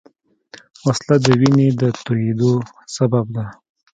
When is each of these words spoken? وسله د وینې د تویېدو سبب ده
وسله 0.85 1.15
د 1.25 1.27
وینې 1.39 1.67
د 1.79 1.81
تویېدو 2.05 2.51
سبب 2.95 3.25
ده 3.35 3.45